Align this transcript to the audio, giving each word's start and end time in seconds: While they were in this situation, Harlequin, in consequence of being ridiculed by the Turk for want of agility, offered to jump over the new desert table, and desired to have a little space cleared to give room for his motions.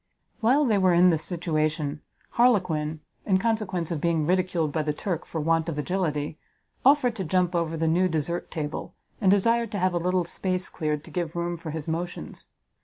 While 0.39 0.65
they 0.65 0.79
were 0.79 0.95
in 0.95 1.11
this 1.11 1.23
situation, 1.23 2.01
Harlequin, 2.31 3.01
in 3.23 3.37
consequence 3.37 3.91
of 3.91 4.01
being 4.01 4.25
ridiculed 4.25 4.71
by 4.71 4.81
the 4.81 4.93
Turk 4.95 5.25
for 5.27 5.39
want 5.39 5.69
of 5.69 5.77
agility, 5.77 6.39
offered 6.83 7.15
to 7.17 7.23
jump 7.23 7.53
over 7.53 7.77
the 7.77 7.85
new 7.85 8.07
desert 8.09 8.49
table, 8.49 8.95
and 9.21 9.29
desired 9.29 9.71
to 9.73 9.77
have 9.77 9.93
a 9.93 9.99
little 9.99 10.23
space 10.23 10.69
cleared 10.69 11.03
to 11.03 11.11
give 11.11 11.35
room 11.35 11.55
for 11.55 11.69
his 11.69 11.87
motions. 11.87 12.47